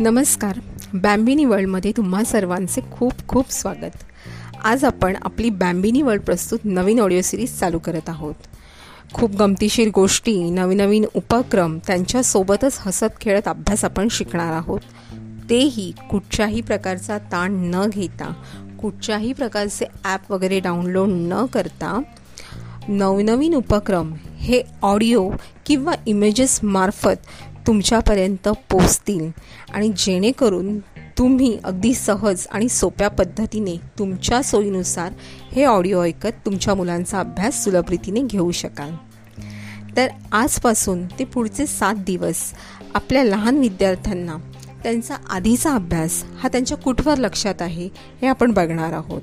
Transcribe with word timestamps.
नमस्कार. 0.00 0.58
बॅम्बिनी 0.94 1.44
वर्ल्डमध्ये 1.44 1.90
तुम्हा 1.96 2.22
सर्वांचे 2.24 2.80
खूप 2.90 3.26
खूप 3.28 3.50
स्वागत. 3.52 3.96
आज 4.64 4.84
आपण 4.84 5.16
आपली 5.22 5.48
बॅम्बिनी 5.50 6.02
वर्ल्ड 6.02 6.22
प्रस्तुत 6.22 6.64
नवीन 6.64 7.00
ऑडिओ 7.00 7.20
सिरीज 7.24 7.58
चालू 7.58 7.78
करत 7.78 8.08
आहोत. 8.08 8.34
खूप 9.14 9.34
गमतीशीर 9.38 9.88
गोष्टी 9.94 10.36
नवीन 10.50 10.80
नवीन 10.80 11.04
उपक्रम 11.14 11.76
त्यांच्यासोबतच 11.86 12.78
हसत 12.80 13.20
खेळत 13.20 13.48
अभ्यास 13.48 13.84
आपण 13.84 14.08
शिकणार 14.10 14.52
आहोत. 14.52 14.80
तेही 15.50 15.90
कुठच्याही 16.10 16.60
प्रकारचा 16.60 17.18
ताण 17.32 17.58
न 17.74 17.84
घेता 17.88 18.32
कुठच्याही 18.80 19.32
प्रकारचे 19.32 19.86
ॲप 20.04 20.32
वगैरे 20.32 20.60
डाउनलोड 20.60 21.08
न 21.10 21.44
करता 21.54 21.98
नवनवीन 22.88 23.54
उपक्रम 23.54 24.12
हे 24.38 24.62
ऑडिओ 24.82 25.28
किंवा 25.66 25.92
इमेजेसमार्फत 26.06 27.26
तुमच्यापर्यंत 27.68 28.48
पोचतील 28.48 29.30
आणि 29.74 29.92
जेणेकरून 29.96 30.78
तुम्ही 31.18 31.58
अगदी 31.64 31.94
सहज 31.94 32.46
आणि 32.50 32.68
सोप्या 32.68 33.08
पद्धतीने 33.08 33.76
तुमच्या 33.98 34.42
सोयीनुसार 34.42 35.12
हे 35.52 35.64
ऑडिओ 35.64 36.02
ऐकत 36.02 36.38
तुमच्या 36.46 36.74
मुलांचा 36.74 37.20
अभ्यास 37.20 37.64
सुलभ 37.64 37.90
रीतीने 37.90 38.20
घेऊ 38.22 38.50
शकाल. 38.50 38.90
तर 39.96 40.08
आजपासून 40.32 41.06
ते 41.06 41.24
पुढचे 41.24 41.66
सात 41.66 41.94
दिवस 41.94 42.52
आपल्या 42.94 43.24
लहान 43.24 43.58
विद्यार्थ्यांना 43.58 44.36
त्यांचा 44.82 45.14
आधीचा 45.30 45.74
अभ्यास 45.74 46.24
हा 46.38 46.48
त्यांच्या 46.48 46.76
कुठवर 46.76 47.18
लक्षात 47.18 47.62
आहे 47.62 47.88
हे 48.22 48.26
आपण 48.26 48.50
बघणार 48.50 48.92
आहोत. 48.92 49.22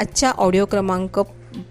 आजच्या 0.00 0.30
ऑडिओ 0.30 0.66
क्रमांक 0.66 1.20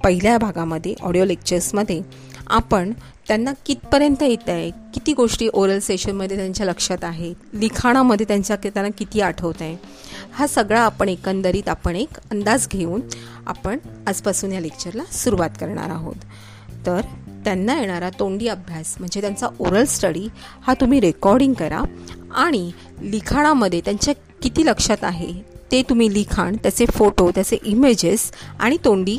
पहिल्या 0.03 0.37
भागामध्ये 0.37 0.95
ऑडिओ 1.01 1.25
लेक्चर्समध्ये 1.25 2.01
आपण 2.47 2.93
त्यांना 3.27 3.53
कितपर्यंत 3.65 4.23
येत 4.23 4.49
आहे? 4.49 4.71
किती 4.71 5.13
गोष्टी 5.13 5.49
ओरल 5.53 5.79
सेशनमध्ये 5.79 6.37
त्यांच्या 6.37 6.65
लक्षात 6.65 7.03
आहेत? 7.03 7.35
लिखाणामध्ये 7.53 8.25
त्यांच्या 8.27 8.55
त्यांना 8.55 8.89
किती 8.97 9.21
आठवत 9.21 9.53
आहे? 9.59 9.77
हा 10.33 10.47
सगळा 10.47 10.81
आपण 10.81 11.09
एकंदरीत 11.09 11.69
आपण 11.69 11.95
एक 11.95 12.09
अंदाज 12.31 12.67
घेऊन 12.67 13.01
आपण 13.47 13.77
आजपासून 14.07 14.51
या 14.51 14.59
लेक्चरला 14.59 15.03
सुरुवात 15.05 15.49
करणार 15.59 15.89
आहोत. 15.89 16.15
तर 16.85 17.01
त्यांना 17.45 17.79
येणारा 17.79 18.09
तोंडी 18.09 18.47
अभ्यास 18.47 18.95
म्हणजे 18.99 19.21
त्यांचा 19.21 19.47
ओरल 19.59 19.85
स्टडी 19.85 20.27
हा 20.61 20.73
तुम्ही 20.73 20.99
रेकॉर्डिंग 20.99 21.53
करा 21.53 21.81
आणि 22.35 22.71
लिखाणामध्ये 23.01 23.81
त्यांच्या 23.81 24.13
किती 24.43 24.65
लक्षात 24.65 25.03
आहे? 25.03 25.53
ते 25.71 25.81
तुम्ही 25.81 26.13
लिखाण 26.13 26.55
त्याचे 26.55 26.85
फोटो 26.85 27.31
त्याचे 27.31 27.57
इमेजेस 27.63 28.31
आणि 28.59 28.77
तोंडी 28.85 29.17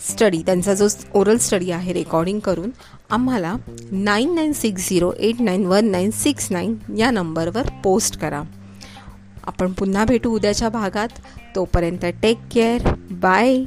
स्टडी 0.00 0.42
त्यांचा 0.42 0.74
जो 0.74 0.86
ओरल 1.14 1.36
स्टडी 1.36 1.70
आहे 1.70 1.92
रेकॉर्डिंग 1.92 2.40
करून 2.40 2.70
आम्हाला 3.10 3.54
nine 3.92 4.34
nine 4.34 4.52
six 4.52 4.90
zero 4.90 5.12
eight 5.18 5.34
nine 5.40 5.66
one 5.66 5.84
nine 5.84 6.10
six 6.10 6.52
nine 6.52 6.74
या 6.98 7.10
नंबरवर 7.10 7.62
पोस्ट 7.84 8.18
करा. 8.18 8.42
आपण 9.44 9.72
पुन्हा 9.72 10.04
भेटू 10.04 10.30
उद्याच्या 10.30 10.68
भागात. 10.68 11.08
तोपर्यंत 11.56 12.06
टेक 12.22 12.38
केअर 12.52 12.94
बाय 13.10 13.64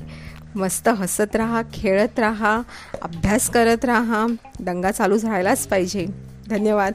मस्त 0.56 0.90
हसत 0.90 1.36
राहा 1.36 1.62
खेळत 1.74 2.20
राहा 2.20 2.62
अभ्यास 3.02 3.50
करत 3.50 3.86
राहा. 3.86 4.28
दंगा 4.60 4.92
चालू 4.92 5.16
राहायलाच 5.16 5.68
पाहिजे. 5.68 6.06
धन्यवाद. 6.50 6.94